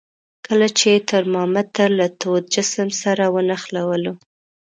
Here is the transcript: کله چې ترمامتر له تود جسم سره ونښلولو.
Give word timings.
کله 0.47 0.67
چې 0.79 0.91
ترمامتر 1.09 1.89
له 1.99 2.07
تود 2.19 2.43
جسم 2.53 2.89
سره 3.03 3.23
ونښلولو. 3.35 4.13